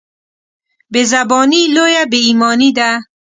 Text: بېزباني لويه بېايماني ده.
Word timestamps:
بېزباني 0.91 1.61
لويه 1.75 2.03
بېايماني 2.11 2.69
ده. 2.77 2.89